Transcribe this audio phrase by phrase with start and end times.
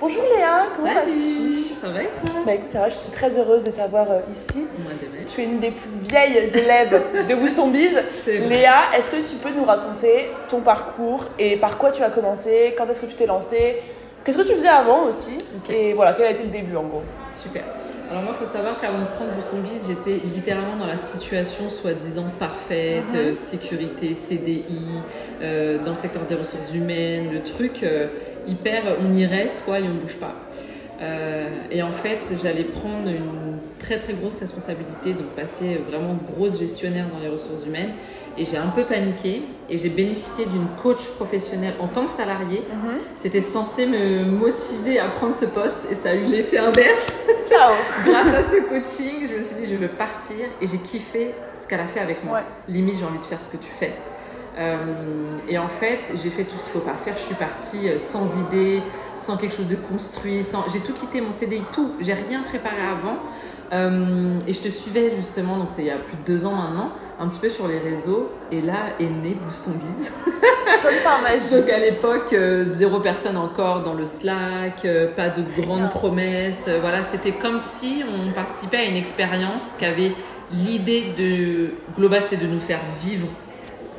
[0.00, 3.38] Bonjour Léa, comment vas-tu ça va et toi Bah écoute, ça va, je suis très
[3.38, 4.66] heureuse de t'avoir euh, ici.
[4.82, 5.26] Moi de même.
[5.26, 8.02] Tu es une des plus vieilles élèves de Booston Biz.
[8.14, 8.48] C'est vrai.
[8.48, 12.74] Léa, est-ce que tu peux nous raconter ton parcours et par quoi tu as commencé
[12.76, 13.76] Quand est-ce que tu t'es lancée
[14.22, 15.38] Qu'est-ce que tu faisais avant aussi.
[15.70, 17.00] Et voilà, quel a été le début en gros?
[17.32, 17.62] Super.
[18.10, 20.98] Alors moi, il faut savoir qu'avant de prendre Boost on Biz, j'étais littéralement dans la
[20.98, 23.16] situation soi-disant parfaite, Mhm.
[23.16, 24.66] euh, sécurité, CDI,
[25.42, 28.08] euh, dans le secteur des ressources humaines, le truc euh,
[28.50, 30.34] hyper, on y reste quoi et on bouge pas.
[31.00, 36.58] Euh, et en fait, j'allais prendre une très très grosse responsabilité, donc passer vraiment grosse
[36.58, 37.92] gestionnaire dans les ressources humaines.
[38.36, 42.62] Et j'ai un peu paniqué et j'ai bénéficié d'une coach professionnelle en tant que salarié.
[43.16, 47.14] C'était censé me motiver à prendre ce poste et ça a eu l'effet inverse.
[47.48, 47.72] Ciao
[48.04, 51.66] Grâce à ce coaching, je me suis dit je veux partir et j'ai kiffé ce
[51.66, 52.38] qu'elle a fait avec moi.
[52.38, 52.44] Ouais.
[52.68, 53.94] Limite, j'ai envie de faire ce que tu fais.
[54.58, 57.16] Euh, et en fait, j'ai fait tout ce qu'il faut pas faire.
[57.16, 58.82] Je suis partie euh, sans idée,
[59.14, 60.42] sans quelque chose de construit.
[60.42, 60.64] Sans...
[60.72, 61.92] J'ai tout quitté, mon CDI, tout.
[62.00, 63.18] J'ai rien préparé avant.
[63.72, 66.56] Euh, et je te suivais justement, donc c'est il y a plus de deux ans
[66.56, 66.90] maintenant,
[67.20, 68.28] un petit peu sur les réseaux.
[68.50, 70.12] Et là est né Boost ton Biz.
[70.82, 71.50] Comme par magie.
[71.54, 74.84] Donc à l'époque, euh, zéro personne encore dans le Slack,
[75.14, 76.68] pas de grandes promesses.
[76.80, 80.12] voilà, c'était comme si on participait à une expérience qui avait
[80.50, 83.28] l'idée de global, c'était de nous faire vivre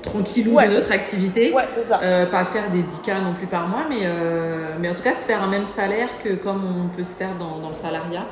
[0.02, 0.68] tranquillou Ouais.
[0.68, 1.52] de notre activité.
[1.54, 2.00] Ouais, c'est ça.
[2.04, 5.14] Euh, pas faire des 10K non plus par mois, mais, euh, mais en tout cas
[5.14, 8.26] se faire un même salaire que comme on peut se faire dans, dans le salariat.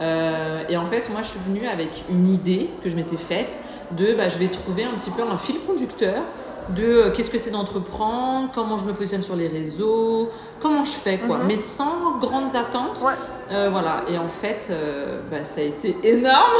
[0.00, 3.58] Euh, et en fait, moi, je suis venue avec une idée que je m'étais faite
[3.92, 6.22] de bah, je vais trouver un petit peu un fil conducteur
[6.70, 10.28] de euh, qu'est-ce que c'est d'entreprendre, comment je me positionne sur les réseaux,
[10.60, 11.46] comment je fais quoi, Mhm.
[11.48, 13.02] mais sans grandes attentes.
[13.04, 13.12] Ouais.
[13.50, 16.52] Euh, voilà, et en fait, euh, bah, ça a été énorme.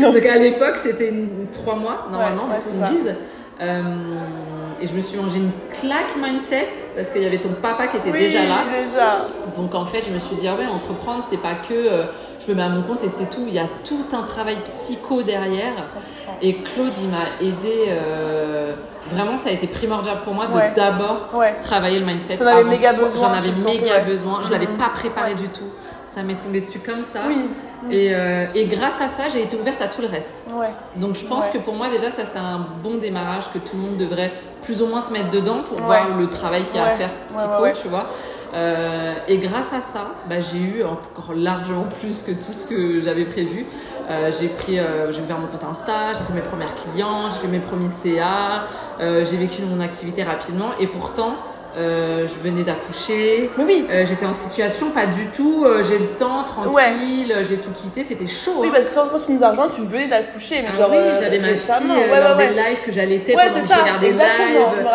[0.00, 1.12] Donc à l'époque, c'était
[1.52, 2.90] trois mois normalement, Ouais, ouais, Boost c'est on ça.
[3.10, 3.14] Biz.
[3.60, 3.82] Euh,
[4.80, 5.50] et je me suis mangé une
[5.80, 8.64] claque mindset parce qu'il y avait ton papa qui était Oui, déjà là.
[8.84, 9.26] déjà.
[9.56, 12.04] Donc en fait, je me suis dit, ah ouais, entreprendre, c'est pas que euh,
[12.44, 13.44] je me mets à mon compte et c'est tout.
[13.46, 15.74] Il y a tout un travail psycho derrière.
[15.76, 16.30] 100%.
[16.40, 17.84] Et Claude, il m'a aidé.
[17.88, 18.72] euh,
[19.10, 20.72] vraiment, ça a été primordial pour moi de Ouais.
[20.74, 21.54] d'abord Ouais.
[21.60, 22.36] travailler le mindset.
[22.38, 24.40] T'en avais méga besoin, J'en avais méga besoin.
[24.42, 24.76] Je l'avais Mhm.
[24.76, 25.68] pas préparé du tout.
[26.14, 27.20] Ça m'est tombé dessus comme ça.
[27.26, 27.48] Oui.
[27.90, 30.44] Et, euh, et grâce à ça, j'ai été ouverte à tout le reste.
[30.54, 30.68] Ouais.
[30.96, 31.52] Donc je pense Ouais.
[31.54, 34.30] que pour moi déjà ça c'est un bon démarrage que tout le monde devrait
[34.60, 35.84] plus ou moins se mettre dedans pour Ouais.
[35.86, 38.08] voir le travail qu'il y a à faire psycho, tu vois.
[38.54, 43.00] Euh, et grâce à ça, bah, j'ai eu encore largement plus que tout ce que
[43.00, 43.64] j'avais prévu.
[44.10, 44.76] Euh, j'ai pris,
[45.10, 48.64] j'ai ouvert mon compte Insta, j'ai fait mes premières clients, j'ai fait mes premiers CA,
[49.00, 51.36] j'ai vécu mon activité rapidement et pourtant
[51.76, 53.50] euh, je venais d'accoucher.
[53.58, 53.86] Oui.
[53.90, 58.04] Euh, j'étais en situation pas du tout, euh, j'ai le temps, tranquille, j'ai tout quitté,
[58.04, 58.56] c'était chaud.
[58.58, 58.72] Oui, hein.
[58.74, 60.62] parce que quand, quand tu nous as rejoint, tu venais d'accoucher.
[60.62, 62.52] Mais Ah genre, oui, euh, j'avais ma fille euh, Ouais, ouais, ouais.
[62.70, 64.28] lives que j'allaitais Ouais, pendant que je regardais le live.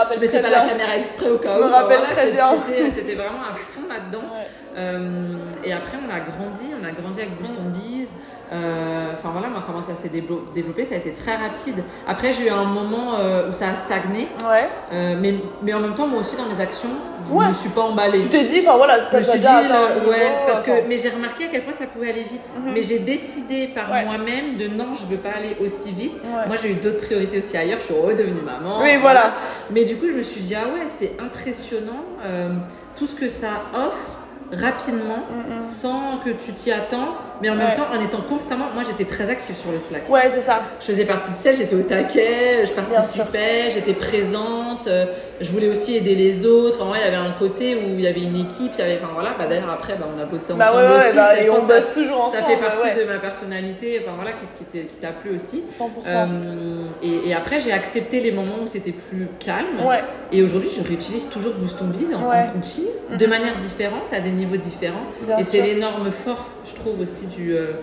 [0.09, 0.69] je Je mettais très pas la bien.
[0.69, 1.65] caméra exprès au cas Je où.
[1.65, 2.47] me rappelle très c'était- bien.
[2.67, 4.23] C'était, c'était vraiment à fond là-dedans.
[4.33, 4.47] Ouais.
[4.77, 8.09] Euh, et après, on a grandi, on a grandi avec Boost on Biz.
[8.11, 11.83] Euh, Enfin voilà, moi, comment ça s'est développé, ça a été très rapide.
[12.07, 14.27] Après, j'ai eu un moment euh, où ça a stagné.
[14.49, 14.69] Ouais.
[14.93, 16.89] Euh, mais, mais en même temps, moi aussi, dans mes actions,
[17.23, 17.47] je Ouais.
[17.47, 18.21] me suis pas emballée.
[18.21, 20.97] Tu t'es dit, enfin voilà, Je me suis dit, euh, niveau, ouais, parce que, mais
[20.97, 22.49] j'ai remarqué à quel point ça pouvait aller vite.
[22.57, 22.71] Mhm.
[22.73, 24.05] Mais j'ai décidé par Ouais.
[24.05, 26.13] moi-même de non, je veux pas aller aussi vite.
[26.23, 26.47] Ouais.
[26.47, 27.79] Moi, j'ai eu d'autres priorités aussi ailleurs.
[27.79, 28.79] Je suis redevenue maman.
[28.81, 29.33] Oui, voilà.
[29.71, 32.49] Mais du coup, je me suis dit, ah ouais, c'est impressionnant euh,
[32.95, 34.19] tout ce que ça offre
[34.53, 35.61] rapidement, Mm, mm.
[35.61, 37.73] sans que tu t'y attends, mais en même Ouais.
[37.73, 38.65] temps en étant constamment.
[38.73, 40.09] Moi, j'étais très active sur le Slack.
[40.09, 40.61] Ouais, c'est ça.
[40.79, 45.05] Je faisais partie de celle, j'étais au taquet, je participais, j'étais présente, euh,
[45.41, 46.77] je voulais aussi aider les autres.
[46.81, 48.81] Enfin, ouais, il y avait un côté où il y avait une équipe, il y
[48.81, 51.15] avait, enfin voilà, bah, d'ailleurs après, bah, on a bossé ensemble Bah ouais, ouais, aussi.
[51.15, 52.37] bah, ça, et on bosse toujours ensemble.
[52.37, 55.63] ça fait partie de ma personnalité, enfin voilà, qui, t'a plu aussi.
[55.71, 55.83] 100%.
[56.07, 59.85] Euh, et, et après, j'ai accepté les moments où c'était plus calme.
[59.85, 60.01] Ouais.
[60.31, 62.87] Et aujourd'hui, je réutilise toujours Boost on Biz en, en continu,
[63.17, 65.05] de manière différente, à des niveaux différents.
[65.21, 67.73] Bien et c'est l'énorme force, je trouve, aussi du, euh,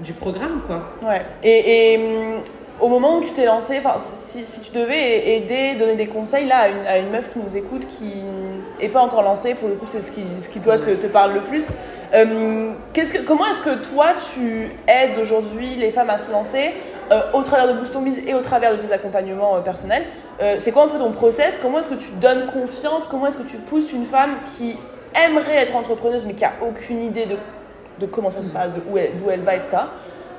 [0.00, 0.82] du programme, quoi.
[1.08, 1.22] Ouais.
[1.42, 2.40] Et, et, hum,
[2.80, 6.46] au moment où tu t'es lancé, enfin, si, si tu devais aider, donner des conseils
[6.46, 8.24] là à une, à une meuf qui nous écoute, qui
[8.80, 11.06] n'est pas encore lancée, pour le coup, c'est ce qui, ce qui toi te, te
[11.06, 11.66] parle le plus.
[12.14, 16.72] Euh, qu'est-ce que, comment est-ce que toi tu aides aujourd'hui les femmes à se lancer
[17.12, 20.04] euh, au travers de Boost Biz et au travers de tes accompagnements euh, personnels?
[20.40, 21.58] Euh, C'est quoi un peu ton process?
[21.60, 23.06] Comment est-ce que tu donnes confiance?
[23.06, 24.76] Comment est-ce que tu pousses une femme qui
[25.22, 27.36] aimerait être entrepreneuse mais qui a aucune idée de,
[28.00, 29.68] de comment ça se passe, de où elle, d'où elle va, etc.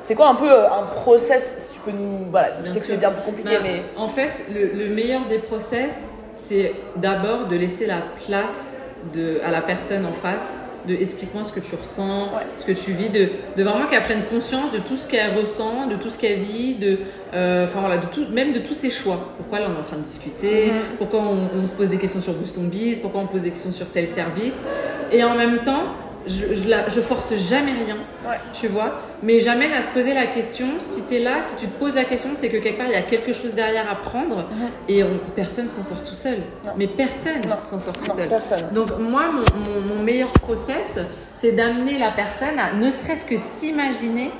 [0.01, 2.25] C'est quoi un peu euh, un process Si tu peux nous.
[2.31, 2.93] Voilà, je Bien sais que sûr.
[2.95, 3.83] c'est bien plus compliqué, Bah, mais.
[3.95, 8.75] En fait, le, le meilleur des process, c'est d'abord de laisser la place
[9.13, 10.51] de, à la personne en face
[10.87, 12.41] de explique-moi ce que tu ressens, Ouais.
[12.57, 15.85] ce que tu vis, de, de vraiment qu'elle prenne conscience de tout ce qu'elle ressent,
[15.85, 16.97] de tout ce qu'elle vit, de,
[17.35, 19.19] euh, enfin voilà, de tout, même de tous ses choix.
[19.37, 20.97] Pourquoi là on est en train de discuter, Mhm.
[20.97, 23.51] pourquoi on, on se pose des questions sur Boost on Biz, pourquoi on pose des
[23.51, 24.63] questions sur tel service,
[25.11, 25.83] et en même temps
[26.27, 27.95] je, je, la- je force jamais rien,
[28.27, 28.37] Ouais.
[28.53, 28.99] tu vois.
[29.23, 30.67] Mais j'amène à se poser la question.
[30.79, 32.93] Si tu es là, si tu te poses la question, c'est que quelque part, il
[32.93, 34.45] y a quelque chose derrière à prendre.
[34.87, 36.37] Et on- personne s'en sort tout seul.
[36.65, 36.71] Non.
[36.77, 38.27] Mais personne s'en sort tout Non, seul.
[38.27, 38.63] personne.
[38.71, 40.99] Donc moi, mon, mon- mon meilleur process,
[41.33, 44.31] c'est d'amener la personne à ne serait-ce que s'imaginer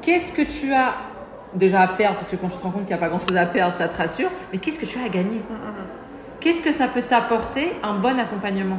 [0.00, 0.94] qu'est-ce que tu as
[1.54, 3.36] déjà à perdre, parce que quand tu te rends compte qu'il n'y a pas grand-chose
[3.36, 5.40] à perdre, ça te rassure, mais qu'est-ce que tu as à gagner?
[5.40, 5.82] Mm,
[6.40, 8.78] Qu'est-ce que ça peut t'apporter un bon accompagnement?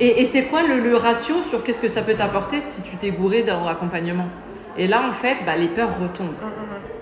[0.00, 2.96] Et, et c'est quoi le, le ratio sur qu'est-ce que ça peut t'apporter si tu
[2.98, 4.28] t'es gouré dans l'accompagnement?
[4.76, 6.36] Et là, en fait, bah, les peurs retombent.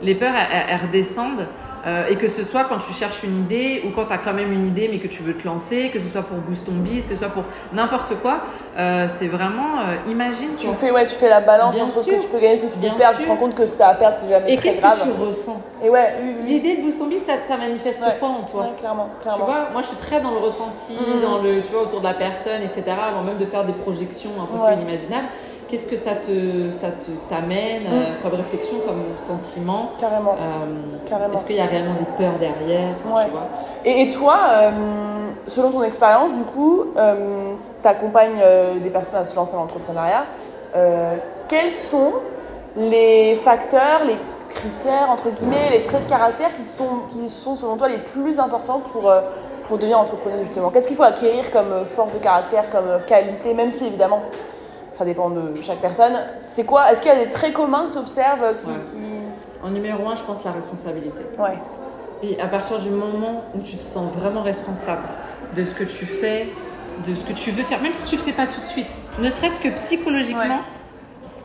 [0.01, 1.49] Les peurs, elles, elles- elles redescendent.
[1.87, 4.33] Euh, et que ce soit quand tu cherches une idée ou quand tu as quand
[4.33, 6.73] même une idée mais que tu veux te lancer, que ce soit pour boost ton
[6.85, 8.41] que ce soit pour n'importe quoi,
[8.77, 12.03] euh, c'est vraiment euh, imagine Tu fais, ouais, tu fais la balance Bien entre ce
[12.05, 12.19] sûr.
[12.19, 13.17] que tu peux gagner, ce que tu peux perdre.
[13.19, 14.69] Tu te rends compte que ce que tu as à perdre, c'est jamais Et très
[14.69, 14.99] qu'est-ce grave.
[14.99, 16.15] que tu ressens Et ouais.
[16.43, 18.17] L'idée de boost ton biz, ça, ça manifeste Ouais.
[18.19, 19.45] quoi en toi Ouais, clairement, Tu clairement.
[19.45, 21.21] vois, moi je suis très dans le ressenti, Mhm.
[21.23, 22.83] dans le, tu vois, autour de la personne, etc.
[23.09, 25.29] Avant même de faire des projections impossibles, inimaginables.
[25.69, 30.33] Qu'est-ce que ça te, ça te t'amène euh, comme réflexion, comme sentiment Carrément.
[30.35, 30.67] Euh,
[31.09, 31.35] Carrément.
[31.35, 33.25] Est-ce qu'il y a réellement des peurs derrière Ouais.
[33.25, 33.47] tu vois?
[33.85, 34.71] Et, et toi, euh,
[35.47, 36.87] selon ton expérience, du coup,
[37.83, 38.41] tu accompagnes
[38.81, 40.25] des personnes à se lancer dans l'entrepreneuriat.
[40.77, 41.17] Euh,
[41.49, 42.13] quels sont
[42.77, 44.19] les facteurs, les
[44.51, 47.99] critères, entre guillemets, les traits de caractère qui, te sont, qui sont, selon toi, les
[47.99, 49.21] plus importants pour, euh,
[49.65, 50.71] pour devenir entrepreneur, justement?
[50.71, 54.23] Qu'est-ce qu'il faut acquérir comme euh, force de caractère, comme euh, qualité, même si, évidemment,
[54.97, 56.15] ça dépend de chaque personne.
[56.47, 58.67] C'est quoi Est-ce qu'il y a des traits communs que tu observes qui...
[58.67, 58.73] Ouais.
[58.83, 61.23] qui- En numéro un, je pense la responsabilité.
[61.39, 61.59] Ouais.
[62.23, 65.03] Et à partir du moment où tu te sens vraiment responsable
[65.55, 66.49] de ce que tu fais,
[67.07, 68.89] de ce que tu veux faire, même si tu le fais pas tout de suite,
[69.19, 70.61] ne serait-ce que psychologiquement,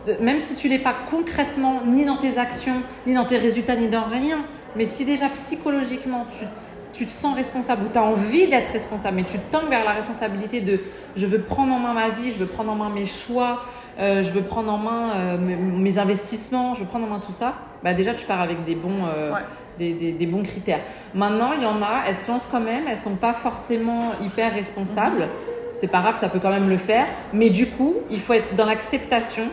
[0.07, 3.75] de- même si tu l'es pas concrètement, ni dans tes actions, ni dans tes résultats,
[3.75, 4.38] ni dans rien,
[4.77, 6.45] mais si déjà psychologiquement tu,
[6.94, 9.92] tu te sens responsable ou tu as envie d'être responsable, mais tu tends vers la
[9.94, 10.80] responsabilité de
[11.16, 13.62] je veux prendre en main ma vie, je veux prendre en main mes choix,
[14.00, 17.20] euh, je veux prendre en main euh, mes, mes investissements, je veux prendre en main
[17.20, 19.40] tout ça, bah déjà tu pars avec des bons, euh, Ouais.
[19.80, 20.82] des, des- des bons critères.
[21.16, 24.54] Maintenant, il y en a, elles se lancent quand même, elles sont pas forcément hyper
[24.54, 25.28] responsables.
[25.70, 27.06] C'est pas grave, ça peut quand même le faire.
[27.34, 29.44] Mais du coup, il faut être dans l'acceptation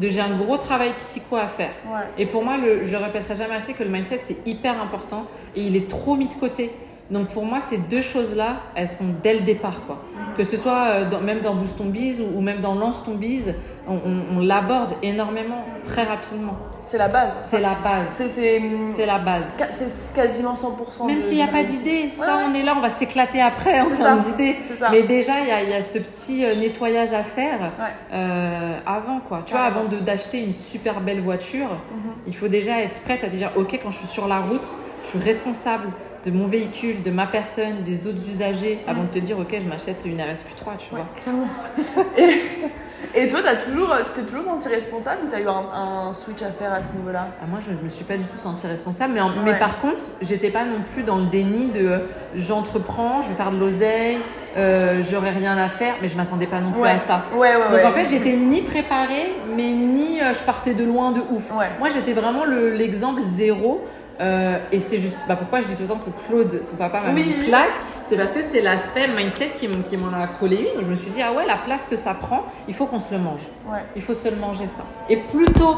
[0.00, 1.72] j'ai un gros travail psycho à faire.
[1.86, 2.00] Ouais.
[2.18, 5.24] Et pour moi, le, je répéterai jamais assez que le mindset, c'est hyper important
[5.56, 6.72] et il est trop mis de côté.
[7.10, 9.82] Donc pour moi, ces deux choses-là, elles sont dès le départ.
[9.86, 9.98] quoi.
[10.36, 13.04] Que ce soit euh, dans- même dans Boost ton Biz ou, ou même dans Lance
[13.04, 13.54] ton Biz,
[13.86, 16.56] on, on- on l'aborde énormément, très rapidement.
[16.84, 17.32] C'est la base.
[17.38, 18.08] C'est la base.
[18.10, 19.52] C'est, la base.
[19.70, 21.06] C'est quasiment 100%.
[21.06, 23.80] Même s'il n'y a pas d'idée, ça Ouais, on est là, on va s'éclater après
[23.80, 24.56] en termes d'idées.
[24.90, 27.84] Mais déjà, il y a, y a ce petit euh, nettoyage à faire Ouais.
[28.12, 29.42] euh, avant quoi.
[29.46, 32.12] Tu vois, avant de d'acheter une super belle voiture, Mhm.
[32.26, 34.68] il faut déjà être prête à te dire, ok, quand je suis sur la route,
[35.04, 35.88] je suis responsable
[36.24, 39.68] de mon véhicule, de ma personne, des autres usagers, avant de te dire, ok, je
[39.68, 41.06] m'achète une RSQ3, tu vois.
[41.20, 41.46] Clairement.
[42.16, 46.12] et, et toi, t'as toujours, tu t'es toujours senti responsable ou t'as eu un, un
[46.12, 47.26] switch à faire à ce niveau-là?
[47.42, 49.52] Ah, moi, je ne me suis pas du tout sentie responsable, mais, en- Ouais.
[49.52, 51.98] mais par contre, j'étais pas non plus dans le déni de euh,
[52.36, 54.18] j'entreprends, je vais faire de l'oseille,
[54.56, 57.24] euh, j'aurai rien à faire, mais je m'attendais pas non plus à ça.
[57.34, 61.10] Ouais, ouais, Donc en fait, j'étais ni préparée, mais ni euh, je partais de loin
[61.12, 61.50] de ouf.
[61.52, 61.66] Ouais.
[61.78, 63.84] Moi, j'étais vraiment le- l'exemple zéro.
[64.20, 67.00] Euh, et c'est juste bah, pourquoi je dis tout le temps que Claude, ton papa,
[67.00, 67.72] m'a mis une claque.
[68.04, 70.82] C'est parce que c'est l'aspect mindset qui, m'en a collé une.
[70.82, 73.12] Je me suis dit, ah ouais, la place que ça prend, il faut qu'on se
[73.12, 73.48] le mange.
[73.66, 73.80] Ouais.
[73.96, 74.82] Il faut se le manger ça.
[75.08, 75.76] Et plus tôt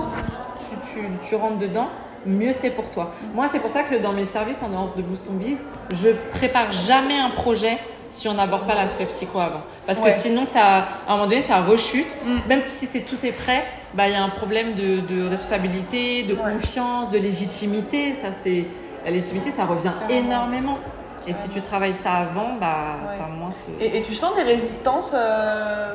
[0.58, 1.88] tu, tu, tu rentres dedans,
[2.26, 3.12] mieux c'est pour toi.
[3.34, 5.62] Moi, c'est pour ça que dans mes services en dehors de Boost on Biz,
[5.92, 7.78] je prépare jamais un projet
[8.14, 9.62] si on n'aborde pas l'aspect psycho avant.
[9.86, 12.16] Parce que sinon, ça, à un moment donné, ça rechute.
[12.24, 12.38] Mm.
[12.48, 16.22] Même si c'est tout est prêt, bah, il y a un problème de, de responsabilité,
[16.22, 16.52] de Ouais.
[16.52, 18.14] confiance, de légitimité.
[18.14, 18.66] Ça, c'est,
[19.04, 20.78] la légitimité, ça revient énormément.
[21.26, 23.68] Et si tu travailles ça avant, bah, t'as moins ce...
[23.82, 25.94] Et, et tu sens des résistances euh,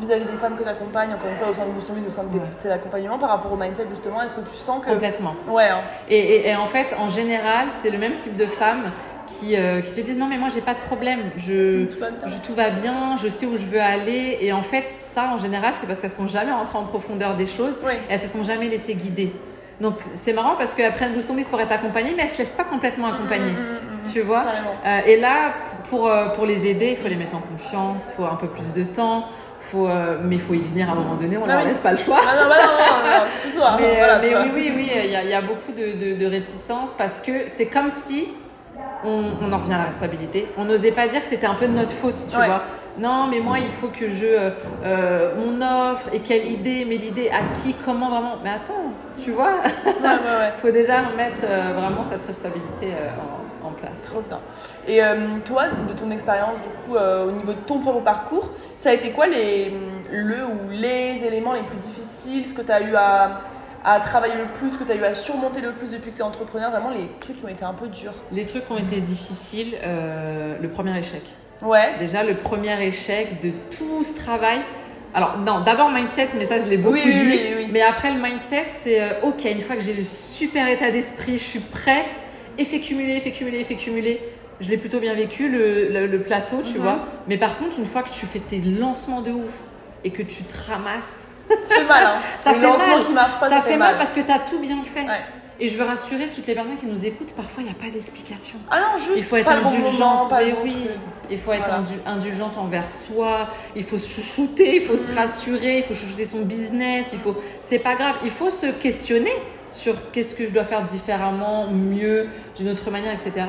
[0.00, 2.06] vis-à-vis des femmes que tu accompagnes, encore une fois, au sein de Boost on Biz,
[2.06, 2.44] au sein de tes, Ouais.
[2.62, 4.22] tes accompagnements, par rapport au mindset, justement?
[4.22, 4.90] Est-ce que tu sens que.
[4.90, 5.34] Complètement.
[5.48, 5.80] Ouais, hein.
[6.08, 8.92] Et, et- et en fait, en général, c'est le même type de femmes
[9.38, 12.10] qui, euh, qui se disent non mais moi j'ai pas de problème, je, Tout va
[12.10, 12.26] bien.
[12.26, 14.38] je- tout va bien, je sais où je veux aller.
[14.40, 17.46] Et en fait, ça en général, c'est parce qu'elles sont jamais rentrées en profondeur des
[17.46, 17.92] choses, Oui.
[17.92, 19.32] et elles se sont jamais laissées guider.
[19.80, 22.52] Donc c'est marrant parce qu'elles prennent Boost Biz pour être accompagnées, mais elles se laissent
[22.52, 23.52] pas complètement accompagner.
[23.52, 24.44] Mm, mm, mm, Tu vois?
[24.84, 25.54] Euh, Et là,
[25.88, 28.48] pour, euh, pour les aider, il faut les mettre en confiance, il faut un peu
[28.48, 29.24] plus de temps,
[29.70, 31.68] faut, euh, mais il faut y venir à un moment donné, on Bah leur oui.
[31.68, 32.18] laisse pas le choix.
[32.20, 33.76] Ah non, bah non, toi.
[34.22, 36.92] Mais, oui, oui, oui, il y a, il y a beaucoup de, de, de réticence
[36.92, 38.28] parce que c'est comme si
[39.04, 40.48] on, on en revient à la responsabilité.
[40.56, 42.46] On n'osait pas dire que c'était un peu de notre faute, tu Ouais.
[42.46, 42.62] vois.
[42.98, 44.50] Non, mais moi, il faut que je euh,
[44.84, 48.34] euh, mon offre et quelle idée, mais l'idée à qui, comment vraiment.
[48.42, 48.92] Mais attends,
[49.22, 49.52] tu vois,
[49.86, 50.52] Ouais, ouais, ouais.
[50.60, 54.02] faut déjà mettre euh, vraiment cette responsabilité euh, en, en place.
[54.04, 54.40] Trop bien.
[54.88, 55.00] Et
[55.44, 59.12] toi, de ton expérience, du coup, au niveau de ton propre parcours, ça a été
[59.12, 59.72] quoi les,
[60.10, 63.40] le ou les éléments les plus difficiles, ce que tu as eu à,
[63.84, 66.20] à travailler le plus, que tu as eu à surmonter le plus depuis que tu
[66.20, 68.78] es entrepreneur, vraiment les trucs qui ont été un peu durs Les trucs qui ont
[68.78, 71.22] été difficiles, euh, le premier échec.
[71.62, 71.94] Ouais.
[71.98, 74.60] Déjà, le premier échec de tout ce travail.
[75.14, 77.26] Alors, non, d'abord mindset, mais ça, je l'ai beaucoup Oui, oui, dit.
[77.26, 77.68] oui, oui.
[77.72, 81.36] Mais après, le mindset, c'est euh, OK, une fois que j'ai le super état d'esprit,
[81.38, 82.10] je suis prête,
[82.58, 84.20] effet cumulé, effet cumulé, effet cumulé.
[84.60, 86.82] Je l'ai plutôt bien vécu, le, le- le plateau, tu Mhm.
[86.82, 86.98] vois.
[87.28, 89.52] Mais par contre, une fois que tu fais tes lancements de ouf
[90.04, 91.26] et que tu te ramasses,
[91.68, 92.14] Ça fait mal, hein.
[92.38, 93.04] Ça fait mal.
[93.04, 95.02] qui marchent pas, ça, fait mal parce que tu as tout bien fait.
[95.02, 95.20] Ouais.
[95.62, 97.90] Et je veux rassurer toutes les personnes qui nous écoutent, parfois, il n'y a pas
[97.92, 98.56] d'explication.
[98.70, 100.70] Ah non, juste Il faut être bon indulgente, le mais bon oui.
[100.72, 100.90] truc.
[101.30, 101.84] Il faut être Voilà.
[102.06, 103.48] indulgente envers soi.
[103.76, 105.18] Il faut se chouchouter, il faut se Mm.
[105.18, 107.10] rassurer, il faut chouchouter son business.
[107.12, 108.16] Il faut, c'est pas grave.
[108.24, 109.32] Il faut se questionner
[109.70, 113.46] sur qu'est-ce que je dois faire différemment, mieux, d'une autre manière, etc.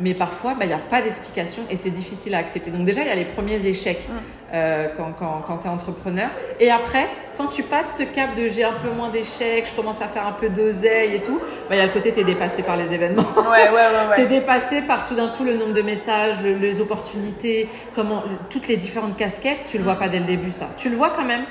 [0.00, 2.70] Mais parfois, bah, il n'y a pas d'explication et c'est difficile à accepter.
[2.70, 4.12] Donc déjà, il y a les premiers échecs Mm.
[4.54, 6.28] euh, quand, quand, quand tu es entrepreneur.
[6.60, 10.02] Et après, quand tu passes ce cap de j'ai un peu moins d'échecs, je commence
[10.02, 11.38] à faire un peu d'oseille et tout,
[11.68, 13.22] bah, il y a le côté tu es dépassé par les événements.
[13.36, 13.90] Ouais, ouais, ouais.
[14.16, 14.28] T'es ouais.
[14.28, 18.76] dépassé par tout d'un coup le nombre de messages, le- les opportunités, comment, toutes les
[18.76, 19.64] différentes casquettes.
[19.66, 20.68] Tu le vois pas dès le début, ça.
[20.76, 21.44] Tu le vois quand même,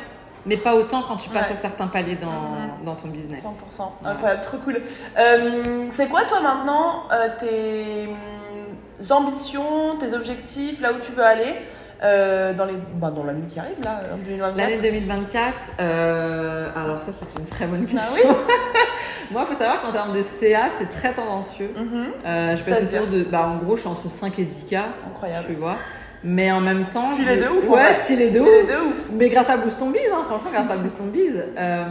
[0.46, 1.54] mais pas autant quand tu passes Ouais.
[1.54, 2.86] à certains paliers dans, Mhm.
[2.86, 3.44] dans ton business.
[3.44, 3.94] 100%.
[4.06, 4.82] Incroyable, trop cool.
[5.18, 11.24] Euh, c'est quoi toi maintenant euh, tes hum, ambitions, tes objectifs, là où tu veux
[11.24, 11.56] aller
[12.04, 17.00] euh, dans les bah, dans l'année qui arrive là, en 2024 L'année 2024, euh, alors
[17.00, 18.30] ça c'est une très bonne Ah question.
[19.32, 21.72] Moi, il faut savoir qu'en termes de CA, c'est très tendancieux.
[21.78, 22.06] Mhm.
[22.26, 24.66] Euh, je peux être autour de, bah, en gros, je suis entre 5 et 10
[24.66, 24.74] k,
[25.08, 25.46] Incroyable.
[25.48, 25.76] tu vois.
[26.24, 28.68] Mais en même temps, Stylé je- de ouf, Ouais, stylé de C'est ouf.
[28.70, 28.94] de ouf.
[29.18, 31.44] Mais grâce à Boost on Biz, hein, franchement, grâce à Boost on Biz.
[31.58, 31.86] Euh,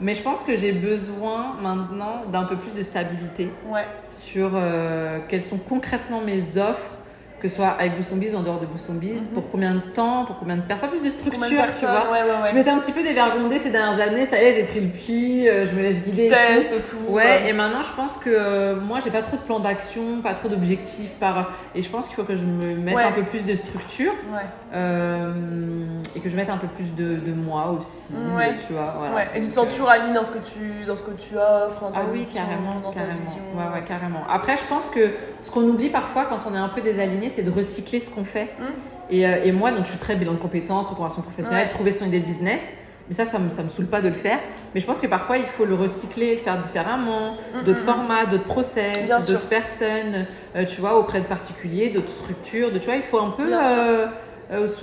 [0.00, 3.84] mais je pense que j'ai besoin maintenant d'un peu plus de stabilité Ouais.
[4.08, 6.92] sur euh, quelles sont concrètement mes offres,
[7.40, 9.48] que ce soit avec Boost on Biz ou en dehors de Boost on Biz, pour
[9.50, 11.10] combien de temps, pour combien de personnes, plus de Mhm.
[11.12, 12.10] Structure, tu vois.
[12.10, 12.48] Ouais, ouais, ouais.
[12.50, 14.88] Je m'étais un petit peu dévergondée ces dernières années, ça y est, j'ai pris le
[14.90, 16.26] pli, euh, je me laisse guider.
[16.26, 16.74] et tout.
[16.76, 17.12] et tout.
[17.12, 20.34] Ouais, et maintenant je pense que euh, moi j'ai pas trop de plan d'action, pas
[20.34, 23.44] trop d'objectifs par et je pense qu'il faut que je me mette un peu plus
[23.44, 24.40] de structure Ouais.
[24.74, 28.56] euh, et que je mette un peu plus de, de moi aussi, Ouais.
[28.66, 28.94] tu vois.
[28.98, 29.14] Voilà.
[29.14, 29.28] Ouais.
[29.34, 31.36] Et tu te sens euh, toujours aligné dans ce que tu dans ce que tu
[31.36, 33.18] offres, dans ta Ah oui, carrément, dans ta carrément.
[33.20, 33.38] vision.
[33.56, 34.22] Ouais, ouais, carrément.
[34.28, 37.42] Après, je pense que ce qu'on oublie parfois quand on est un peu désaligné, c'est
[37.42, 38.44] de recycler ce qu'on fait.
[38.58, 38.64] Mm.
[39.12, 41.68] Et, euh, et moi, donc, je suis très bilan de compétences, reconversion professionnelle, Ouais.
[41.68, 42.62] trouver son idée de business.
[43.08, 44.38] Mais ça, ça me, ça me saoule pas de le faire.
[44.72, 47.86] Mais je pense que parfois, il faut le recycler, le faire différemment, Mm, d'autres mm,
[47.86, 52.70] formats, d'autres process, d'autres personnes, euh, tu vois, auprès de particuliers, d'autres structures.
[52.70, 54.06] De, tu vois, il faut un peu euh,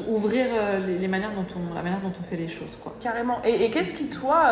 [0.09, 0.47] ouvrir
[0.85, 2.95] les, les manières dont on, la manière dont on fait les choses, quoi.
[2.99, 3.37] Carrément.
[3.45, 4.43] Et, et qu'est-ce qui, toi,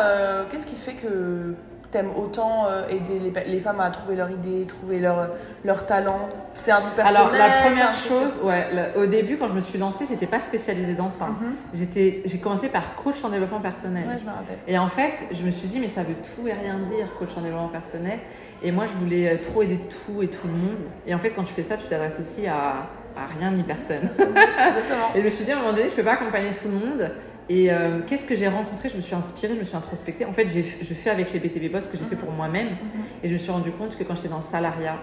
[0.50, 1.54] qu'est-ce qui fait que
[1.96, 5.28] t'aimes autant euh, aider les, les femmes à trouver leur idée, trouver leur,
[5.64, 9.48] leur talent C'est un truc personnel Alors, la première chose, ouais, le- au début, quand
[9.48, 11.26] je me suis lancée, j'étais pas spécialisée dans ça.
[11.26, 11.54] Mhm.
[11.74, 14.04] J'étais, j'ai commencé par coach en développement personnel.
[14.06, 14.58] Ouais, je me rappelle.
[14.68, 17.30] Et en fait, je me suis dit, mais ça veut tout et rien dire, coach
[17.36, 18.18] en développement personnel.
[18.62, 20.88] Et moi, je voulais euh, trop aider tout et tout le monde.
[21.06, 22.86] Et en fait, quand tu fais ça, tu t'adresses aussi à,
[23.16, 24.10] à rien ni personne.
[25.14, 26.74] Et je me suis dit, à un moment donné, je peux pas accompagner tout le
[26.74, 27.10] monde.
[27.48, 28.88] Et euh, qu'est-ce que j'ai rencontré?
[28.88, 30.24] Je me suis inspirée, je me suis introspectée.
[30.24, 32.70] En fait, j'ai, je fais avec les BTB Boss ce que j'ai fait pour moi-même.
[32.70, 33.02] Mhm.
[33.22, 34.96] Et je me suis rendu compte que quand j'étais dans le salariat,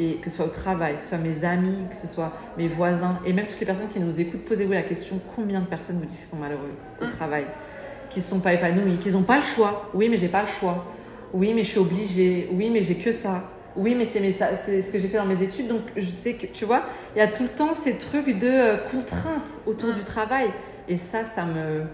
[0.00, 2.68] et que ce soit au travail, que ce soit mes amis, que ce soit mes
[2.68, 5.98] voisins, et même toutes les personnes qui nous écoutent, posez-vous la question combien de personnes
[5.98, 7.08] vous disent qu'elles sont malheureuses au Mm.
[7.08, 7.46] travail,
[8.08, 10.46] qui ne sont pas épanouies, qui n'ont pas le choix Oui, mais j'ai pas le
[10.46, 10.84] choix.
[11.34, 12.48] Oui, mais je suis obligée.
[12.52, 13.42] Oui, mais j'ai que ça.
[13.74, 15.66] Oui, mais c'est mes- ça- c'est ce que j'ai fait dans mes études.
[15.66, 16.84] Donc, je sais que, tu vois,
[17.16, 19.94] il y a tout le temps ces trucs de euh, contraintes autour Mm.
[19.94, 20.52] du travail.
[20.88, 21.84] Et ça, ça me,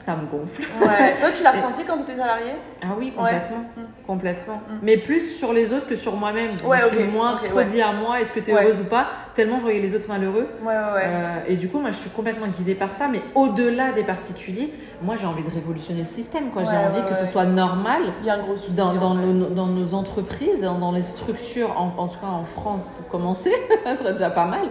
[0.00, 0.62] ça me gonfle.
[0.80, 1.14] Ouais.
[1.20, 2.52] Toi, tu l'as ressenti quand tu étais salarié?
[2.82, 3.64] Ah oui, complètement.
[3.76, 3.80] Mm.
[4.06, 4.54] Complètement.
[4.56, 4.78] Mm.
[4.82, 6.56] Mais plus sur les autres que sur moi-même.
[6.64, 7.64] Ouais, je suis ok, moins ok, trop ouais.
[7.66, 10.08] dit à moi, est-ce que tu es heureuse ou pas, tellement je voyais les autres
[10.08, 10.48] malheureux.
[10.66, 13.08] Euh, et du coup, moi, je suis complètement guidée par ça.
[13.08, 16.50] Mais au-delà des particuliers, moi, j'ai envie de révolutionner le système.
[16.50, 16.64] quoi.
[16.64, 18.76] J'ai envie que ce soit normal Il y a un gros souci.
[18.76, 22.90] dans, nos, dans nos entreprises, dans dans les structures, en, en tout cas en France
[22.96, 23.52] pour commencer,
[23.84, 24.62] ça serait déjà pas mal,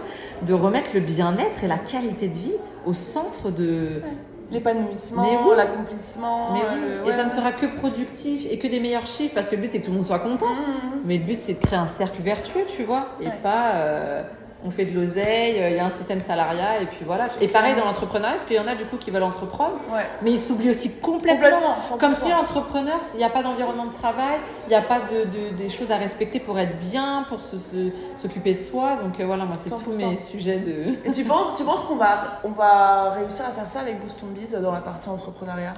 [0.42, 4.02] de remettre le bien-être et la qualité de vie au centre de,
[4.50, 5.54] L'épanouissement, oui.
[5.56, 6.52] l'accomplissement.
[6.54, 9.48] Mais oui, le- et ça ne sera que productif et que des meilleurs chiffres parce
[9.48, 10.48] que le but c'est que tout le monde soit content.
[10.48, 11.00] Mhm.
[11.04, 13.32] Mais le but c'est de créer un cercle vertueux, tu vois, et Ouais.
[13.42, 14.22] pas euh,
[14.64, 17.28] on fait de l'oseille, euh, il y a un système salarial et puis voilà.
[17.40, 20.04] Et pareil dans l'entrepreneuriat parce qu'il y en a du coup qui veulent entreprendre, Ouais.
[20.22, 21.48] mais ils s'oublient aussi complètement.
[21.50, 21.96] Complètement.
[21.96, 21.98] 100%.
[21.98, 25.24] Comme si entrepreneur, il n'y a pas d'environnement de travail, il n'y a pas de,
[25.24, 28.96] de- des choses à respecter pour être bien, pour se- se- s'occuper de soi.
[29.02, 30.10] Donc euh, voilà, moi c'est tous 100%.
[30.10, 30.94] mes sujets de.
[31.06, 34.22] Et tu penses, tu penses qu'on va, on va réussir à faire ça avec Boost
[34.22, 35.72] Biz dans la partie entrepreneuriat?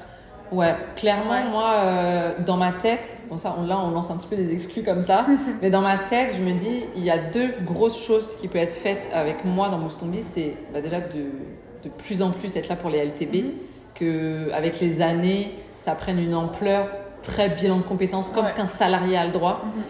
[0.50, 1.48] Ouais, clairement, Ouais.
[1.50, 4.52] moi, euh, dans ma tête, bon ça, on, là, on lance un petit peu des
[4.52, 5.24] exclus comme ça,
[5.62, 8.62] mais dans ma tête, je me dis, il y a deux grosses choses qui peuvent
[8.62, 11.24] être faites avec moi dans Moustombi, c'est bah, déjà de,
[11.84, 13.50] de plus en plus être là pour les LTB, Mhm.
[13.94, 16.86] que avec les années, ça prenne une ampleur
[17.22, 18.50] très bilan de compétences, comme Ouais.
[18.50, 19.62] ce qu'un salarié a le droit.
[19.64, 19.82] Mhm.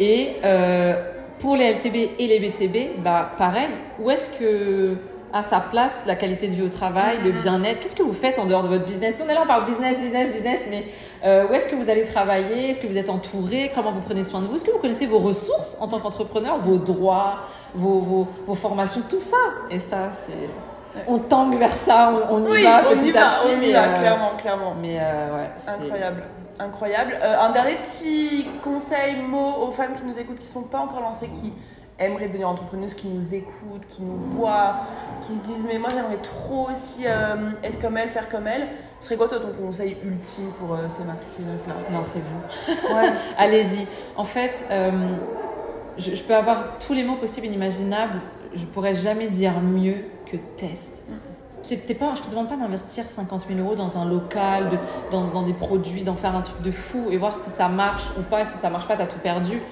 [0.00, 0.94] Et euh,
[1.40, 3.68] pour les LTB et les BTB, bah pareil,
[4.00, 4.96] où est-ce que
[5.34, 7.36] à sa place la qualité de vie au travail, le Mhm.
[7.38, 7.80] bien-être.
[7.80, 9.16] Qu'est-ce que vous faites en dehors de votre business?
[9.16, 10.84] Tout à l'heure on parle business, business, business, mais
[11.24, 12.70] euh, où est-ce que vous allez travailler?
[12.70, 13.72] Est-ce que vous êtes entouré?
[13.74, 14.54] Comment vous prenez soin de vous?
[14.54, 17.40] Est-ce que vous connaissez vos ressources en tant qu'entrepreneur, vos droits,
[17.74, 19.36] vos, vos, vos formations, tout ça?
[19.70, 20.32] Et ça, c'est
[21.08, 23.48] on tangue vers ça, on, on y Oui, va on petit y à va, petit,
[23.58, 24.74] on y va, euh, clairement, clairement.
[24.80, 26.22] mais euh, ouais, Incroyable,
[26.60, 27.18] incroyable.
[27.20, 30.78] Euh, un dernier petit conseil, mot aux femmes qui nous écoutent, qui ne sont pas
[30.78, 31.52] encore lancées, qui
[31.98, 34.80] aimeraient devenir entrepreneuses, qui nous écoutent, qui nous voient,
[35.22, 38.68] qui se disent mais moi j'aimerais trop aussi euh, être comme elle, faire comme elle.
[38.98, 41.74] Ce serait quoi toi ton conseil ultime pour euh, ces, ma- ces meufs-là?
[41.92, 42.94] Lancez-vous.
[42.94, 43.12] Ouais.
[43.38, 43.86] Allez-y.
[44.16, 45.16] En fait, euh,
[45.96, 48.20] je, je peux avoir tous les mots possibles et inimaginables.
[48.54, 49.96] Je pourrais jamais dire mieux
[50.26, 51.04] que test.
[51.62, 54.78] Tu- t'es pas, je te demande pas d'investir 50 000 euros dans un local, de,
[55.12, 58.10] dans, dans des produits, d'en faire un truc de fou et voir si ça marche
[58.18, 58.44] ou pas.
[58.44, 59.62] Si ça marche pas, t'as tout perdu.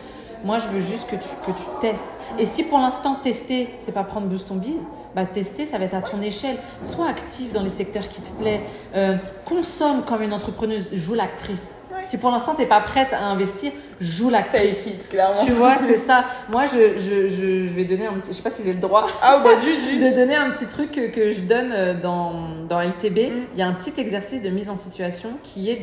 [0.45, 2.11] Moi, je veux juste que tu, que tu testes.
[2.39, 5.85] Et si pour l'instant, tester, c'est pas prendre boost ton bise, bah tester, ça va
[5.85, 6.57] être à ton échelle.
[6.83, 8.61] Sois active dans les secteurs qui te plaisent.
[8.95, 10.89] Euh, consomme comme une entrepreneuse.
[10.93, 11.77] Joue l'actrice.
[12.03, 13.71] Si pour l'instant, t'es pas prête à investir,
[14.01, 14.89] joue l'actrice.
[15.09, 15.45] Clairement.
[15.45, 16.25] Tu vois, c'est ça.
[16.49, 18.29] Moi, je, je, je, je vais donner un petit.
[18.29, 20.05] Je sais pas si j'ai le droit Ah bah du du.
[20.05, 22.33] de donner un petit truc que, que je donne euh, dans,
[22.69, 23.19] dans LTB.
[23.19, 23.47] Mm.
[23.55, 25.77] Il y a un petit exercice de mise en situation qui est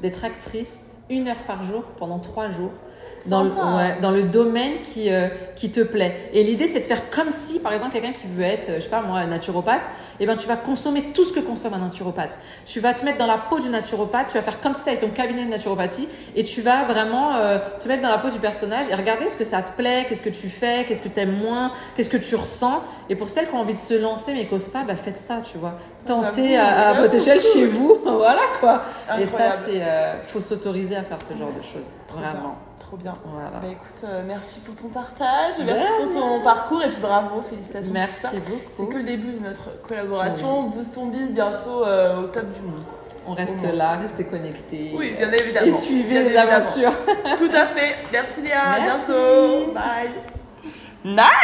[0.00, 2.72] d'être actrice une heure par jour pendant trois jours.
[3.26, 6.30] Dans le, ouais, dans le domaine qui, euh, qui te plaît.
[6.32, 8.82] Et l'idée, c'est de faire comme si, par exemple, quelqu'un qui veut être, euh, je
[8.82, 9.82] sais pas moi, naturopathe,
[10.20, 12.38] et ben tu vas consommer tout ce que consomme un naturopathe.
[12.64, 14.90] Tu vas te mettre dans la peau du naturopathe, tu vas faire comme si tu
[14.90, 18.30] avais ton cabinet de naturopathie, et tu vas vraiment euh, te mettre dans la peau
[18.30, 21.08] du personnage et regarder ce que ça te plaît, qu'est-ce que tu fais, qu'est-ce que
[21.08, 22.82] tu aimes moins, qu'est-ce que tu ressens.
[23.10, 25.18] Et pour celles qui ont envie de se lancer mais qui n'osent pas, bah faites
[25.18, 25.78] ça, tu vois.
[26.06, 28.82] Tentez J'avoue, à, à votre échelle chez vous, voilà quoi.
[29.20, 32.32] Et ça, c'est, euh, faut s'autoriser à faire ce genre de choses, Trop vraiment.
[32.32, 32.52] bien.
[32.78, 33.12] Trop bien.
[33.26, 33.50] Voilà.
[33.60, 37.92] Bah écoute, euh, merci pour ton partage, merci pour ton parcours et puis bravo, félicitations
[37.92, 38.30] Merci ça.
[38.32, 38.90] C'est beaucoup.
[38.90, 40.62] que le début de notre collaboration.
[40.70, 42.80] Boost ton biz bientôt euh, au top du monde.
[43.26, 44.94] On reste Au là, restez connectés.
[44.96, 45.66] Oui, bien évidemment.
[45.66, 46.52] Et suivez Bien les évidemment.
[46.52, 46.92] aventures.
[47.36, 47.96] Tout à fait.
[48.10, 48.62] Merci Léa.
[48.62, 49.72] À bientôt.
[49.74, 50.08] Bye.
[51.04, 51.28] Nice.